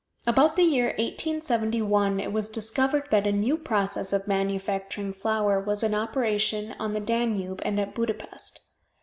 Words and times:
About 0.25 0.55
the 0.55 0.63
year 0.63 0.95
1871 0.97 2.19
it 2.19 2.33
was 2.33 2.49
discovered 2.49 3.11
that 3.11 3.27
a 3.27 3.31
new 3.31 3.55
process 3.55 4.11
of 4.11 4.27
manufacturing 4.27 5.13
flour 5.13 5.59
was 5.59 5.83
in 5.83 5.93
operation 5.93 6.73
on 6.79 6.93
the 6.93 6.99
Danube 6.99 7.61
and 7.63 7.79
at 7.79 7.93
Budapest. 7.93 8.61